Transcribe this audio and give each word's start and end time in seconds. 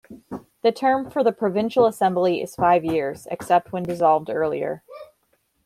The 0.63 0.71
term 0.71 1.11
for 1.11 1.23
the 1.23 1.31
Provincial 1.31 1.85
Assembly 1.85 2.41
is 2.41 2.55
five 2.55 2.83
years, 2.83 3.27
except 3.29 3.71
when 3.71 3.83
dissolved 3.83 4.31
earlier. 4.31 4.81